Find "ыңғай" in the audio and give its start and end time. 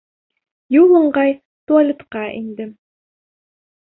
0.99-1.35